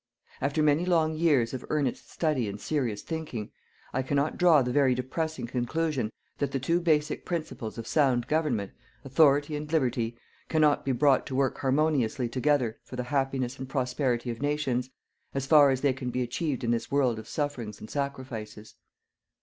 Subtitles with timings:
[0.41, 3.51] After many long years of earnest study and serious thinking,
[3.93, 8.71] I cannot draw the very depressing conclusion that the two basic principles of sound government
[9.05, 10.17] Authority and Liberty
[10.49, 14.89] cannot be brought to work harmoniously together for the happiness and prosperity of nations,
[15.35, 18.73] as far as they can be achieved in this world of sufferings and sacrifices.